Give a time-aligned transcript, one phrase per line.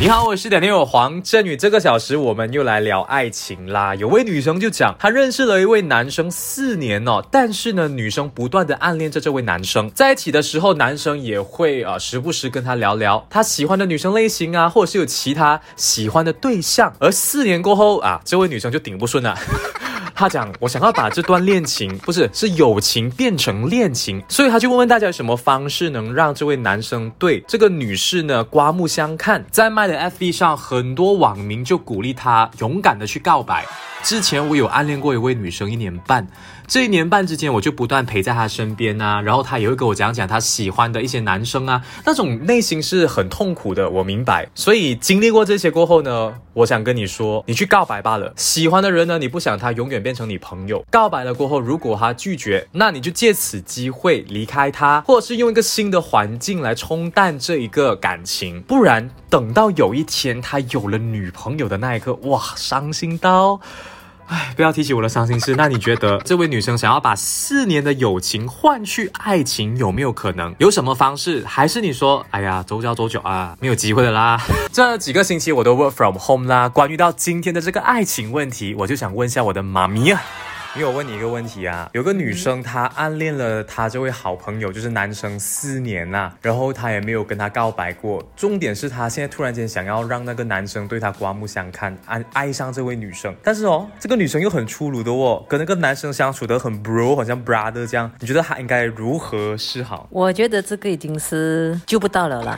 [0.00, 1.56] 你好，我是点点友黄振宇。
[1.56, 3.94] 这个小时我们又来聊爱情啦。
[3.94, 16.92] 有位女生就讲，她认识了一位男生四年哦，但是呢，女生不断的暗恋着这位男生，在一起的时候，男生也会呃时不时跟她聊聊他喜欢的女生类型啊，或者是有其他喜欢的对象。
[16.98, 19.38] 而四年过后啊，这位女生就顶不顺了。
[20.18, 29.44] 他讲，我想要把这段恋情，不是是友情变成恋情，所以他就问问大家有什么方式能让这位男生对这个女士呢刮目相看。
[29.52, 33.64] 在卖的 FB 上，很多网民就鼓励他勇敢的去告白。
[34.02, 36.26] 之前我有暗恋过一位女生一年半，
[36.66, 44.48] 这一年半之间我就不断陪在她身边啊，然后她也会跟我讲讲她喜欢的一些男生啊，那种内心是很痛苦的，我明白。
[44.54, 48.32] 所以经历过这些过后呢，我想跟你说，你去告白罢了。
[48.36, 50.84] 喜欢的人呢，你不想他永远变成你朋友。
[50.90, 58.62] 告白了过后，如果他拒绝，那你就借此机会离开他，或者是用一个新的环境来冲淡这一个感情。
[58.62, 63.60] 不然等到有一天他有了女朋友的那一刻，哇，伤心到。
[64.28, 65.54] 唉，不要提起我的伤心事。
[65.56, 70.54] 那你觉得这位女生想要把四年的友情换去爱情，有没有可能？
[70.58, 71.44] 有什么方式？
[71.46, 74.40] 还是你说，哎呀，走脚走久啊，没有机会的啦？
[74.72, 76.68] 这几个星期我都 work from home 啦。
[76.68, 80.22] 关于到今天的这个爱情问题，我就想问一下我的妈咪啊。
[80.78, 88.24] 因为我问你一个问题啊，有个女生她暗恋了她这位好朋友，就是男生四年呐、然后她也没有跟他告白过。
[88.36, 93.34] 重点是她现在突然间想要让那个男生对她刮目相看，爱爱上这位女生。
[93.42, 98.08] 但是哦，这个女生又很粗鲁的哦，跟那个男生相处得很 bro，好像 brother 这样。
[98.20, 100.06] 你觉得她应该如何是好？
[100.12, 102.56] 我觉得这个已经是 救不到了啦，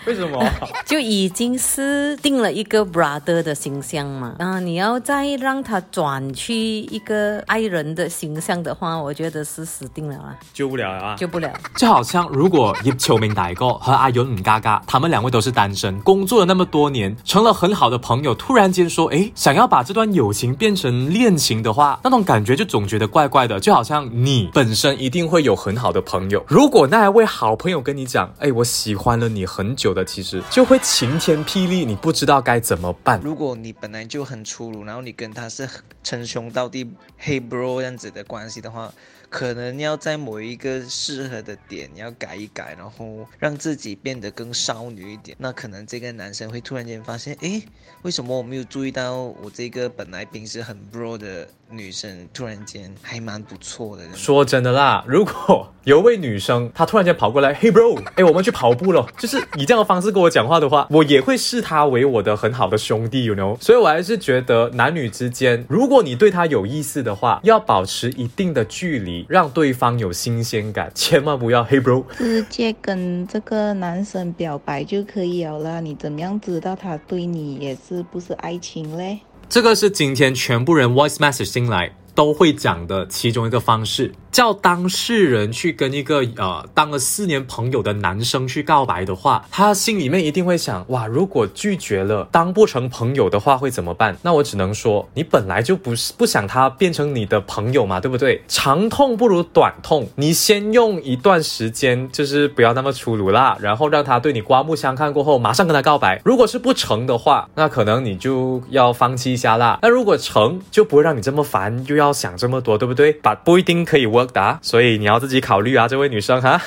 [0.06, 0.42] 为什么？
[0.86, 4.34] 就已经是定了一个 brother 的形象嘛。
[4.38, 11.16] 啊，你要再让他转去一个爱人的形象的话，我觉得是死定了啊，救不了了啊！
[11.20, 11.52] 救不了。
[11.76, 23.60] 就好像如果叶秋明大哥和阿勇五嘎嘎，他们两位都是单身，工作了那么多年，成了很好的朋友，突然间说，哎，想要把这段友情变成恋情的话，那种感觉就总觉得怪怪的。
[23.60, 33.20] 就好像你本身一定会有很好的朋友，如果那一位好朋友跟你讲，哎，我喜欢了你很久的，其实就会晴天霹雳，你不知道该怎么办。
[33.22, 35.68] 如果你本来就很粗鲁，然后你跟他是
[36.02, 38.92] 称兄道弟、黑 bro 这样子的关系的话，
[39.28, 45.36] 可能要在某一个适合的点要改一改，然后让自己变得更少女一点。
[45.38, 47.62] 那可能这个男生会突然间发现，诶，
[48.02, 54.02] 为什么我没有注意到我这个本来平时很 bro 的女生，突然间还蛮不错的。
[54.14, 63.56] 说真的啦，如果有一位女生，她突然间跑过来，嘿 bro，哎，我们去跑步了，就是以这样的方式跟我讲话的话，我也会视她为我的很好的兄弟，you know。
[63.60, 72.04] 所以我还是觉得男女之间，如果你对他有意思的话，要保持一定的距离，让对方有新鲜感，千万不要嘿 bro。
[72.18, 75.80] 直接跟这个男生表白就可以了啦。
[75.80, 79.20] 你怎么样知道他对你也是不是爱情嘞？
[79.48, 94.16] 这个是今天全部人 voice message 进来都会讲的其中一个方式，叫当事人去跟一个呃当了四年朋友的男生去告白的话，他心里面一定会想：哇，如果拒绝了，当不成朋友的话会怎么办？
[94.22, 98.42] 那我只能说，你本来就不是不想他变成你的朋友嘛，对不对？
[98.48, 106.20] 长痛不如短痛，你先用一段时间，就是不要那么粗鲁啦，然后让他对你刮目相看过后，马上跟他告白。
[106.24, 109.78] 如果是不成的话，那可能你就要放弃一下啦。
[109.82, 113.12] 那如果成，就不会让你这么烦，又要想这么多，对不对？
[113.12, 116.60] 把不一定可以 work 的，所以你要自己考虑啊，这位女生哈。